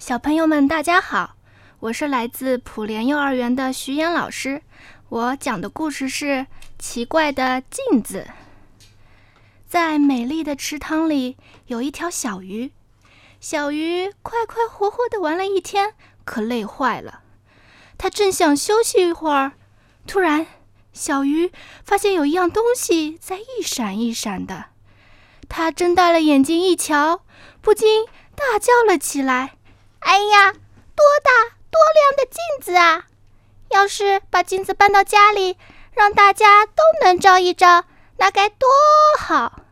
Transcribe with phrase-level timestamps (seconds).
[0.00, 1.36] 小朋友们，大家好！
[1.78, 4.62] 我是来自普莲幼儿园的徐岩老师。
[5.10, 6.24] 我讲的故事是
[6.78, 8.26] 《奇怪的镜子》。
[9.68, 11.36] 在美丽的池塘里，
[11.66, 12.72] 有一条小鱼。
[13.40, 15.92] 小鱼快快活活的玩了一天，
[16.24, 17.20] 可累坏了。
[17.98, 19.52] 它正想休息一会儿，
[20.06, 20.46] 突然，
[20.94, 21.52] 小鱼
[21.84, 24.64] 发现有一样东西在一闪一闪的。
[25.46, 27.20] 它睁大了眼睛一瞧，
[27.60, 29.56] 不禁大叫了起来。
[30.00, 33.06] 哎呀，多大多亮的镜子啊！
[33.70, 35.56] 要是把镜子搬到家里，
[35.92, 37.84] 让大家都能照一照，
[38.16, 38.68] 那该多
[39.18, 39.62] 好！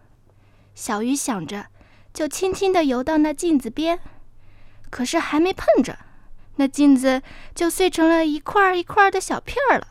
[0.75, 1.67] 小鱼想着，
[2.15, 3.99] 就轻轻地游到那镜子边。
[4.91, 5.99] 可是还没碰着，
[6.57, 7.23] 那镜子
[7.55, 9.87] 就碎成了一块一块的小片儿了。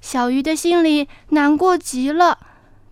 [0.00, 2.48] 小鱼的心里难过极了。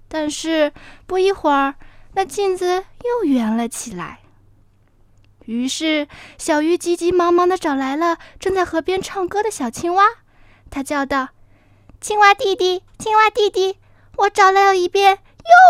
[0.09, 0.73] 但是
[1.07, 1.74] 不一会儿，
[2.15, 4.21] 那镜子又圆了起来。
[5.46, 6.06] 于是，
[6.38, 10.04] 小鱼急急忙忙地找来了正在河边唱歌的小青蛙。
[10.71, 11.30] 它叫道
[12.01, 13.79] ：“青蛙弟弟，青蛙弟弟，
[14.18, 15.18] 我找了一遍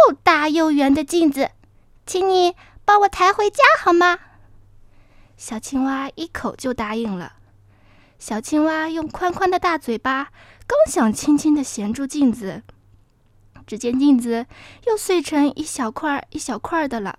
[0.08, 1.50] 又大又圆的镜子，
[2.06, 4.18] 请你帮我抬回家好吗？”
[5.36, 7.34] 小青蛙一口就答应了。
[8.18, 10.28] 小青蛙用宽宽的大嘴巴
[10.66, 12.62] 刚想轻轻地衔住镜子，
[13.66, 14.46] 只见镜子
[14.86, 17.18] 又碎成一小块一小块的了。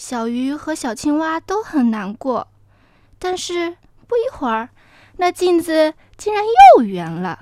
[0.00, 2.48] 小鱼和小青蛙都很难过，
[3.18, 3.76] 但是
[4.08, 4.70] 不一会儿，
[5.18, 7.40] 那镜子竟然又圆了。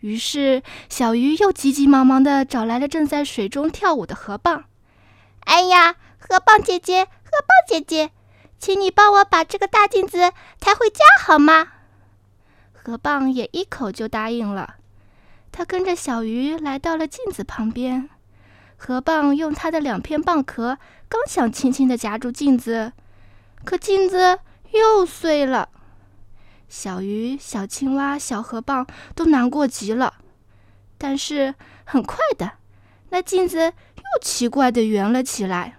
[0.00, 4.64] 于是，小鱼又急急忙忙地找来了正在水中跳舞的河蚌。
[5.44, 8.10] “哎呀，河蚌姐姐，河蚌姐姐，
[8.58, 11.68] 请你帮我把这个大镜子抬回家好吗？”
[12.76, 14.74] 河蚌也一口就答应了。
[15.50, 18.10] 他跟着小鱼来到了镜子旁边。
[18.84, 20.76] 河蚌用它的两片蚌壳，
[21.08, 22.92] 刚想轻轻地夹住镜子，
[23.64, 24.40] 可镜子
[24.72, 25.68] 又碎了。
[26.68, 30.14] 小鱼、小青蛙、小河蚌都难过极了。
[30.98, 31.54] 但是
[31.84, 32.54] 很快的，
[33.10, 35.76] 那镜子又奇怪地圆了起来。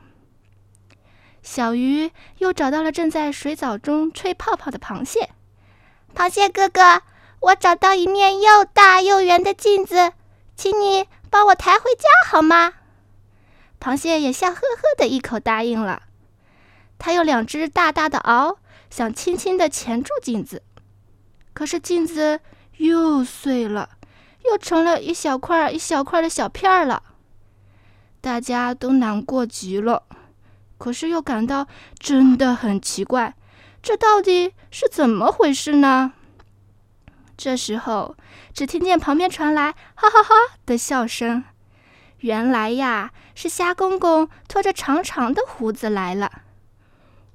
[1.41, 5.31] 小鱼又找到了正在水藻中吹泡泡的螃蟹。
[6.15, 7.01] 螃蟹哥哥，
[7.41, 10.13] 我找到一面又大又圆的镜子，
[10.55, 12.75] 请你帮我抬回家好吗？
[13.83, 16.03] 螃蟹也笑呵呵的一口答应了。
[16.97, 18.55] 它用两只大大的螯，
[18.89, 20.63] 想轻轻地钳住镜子，
[21.53, 22.39] 可是镜子
[22.77, 23.89] 又碎了，
[24.45, 27.03] 又成了一小块一小块的小片儿了。
[28.21, 30.03] 大家都难过极了，
[30.77, 31.67] 可是又感到
[31.99, 33.35] 真的很奇怪，
[33.81, 36.13] 这到底是怎么回事呢？
[37.35, 38.15] 这时候，
[38.53, 40.33] 只听见旁边传来哈哈哈
[40.65, 41.43] 的笑声。
[42.23, 46.31] 原来呀，是虾公公拖着长长的胡子来了。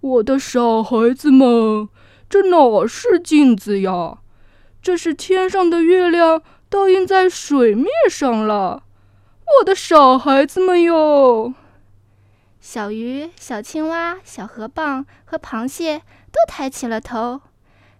[0.00, 1.90] 我的傻孩子们，
[2.30, 4.20] 这哪是镜子呀？
[4.80, 8.84] 这是天上的月亮倒映在水面上了。
[9.60, 11.52] 我的傻孩子们哟！
[12.58, 15.98] 小鱼、小青蛙、小河蚌和螃蟹
[16.32, 17.42] 都抬起了头，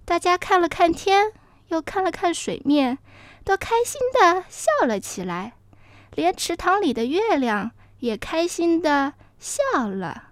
[0.06, 1.32] 大家看了看天，
[1.69, 2.97] 又看了看水面，
[3.44, 5.53] 都开心的笑了起来。
[6.19, 7.71] 连池塘里的月亮
[8.01, 10.28] 也开心的笑了。